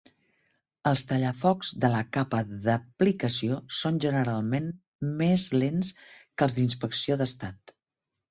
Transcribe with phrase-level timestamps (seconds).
[0.91, 4.71] Els tallafocs de la capa d'aplicació són generalment
[5.21, 7.75] més lents que els d'inspecció d'estat.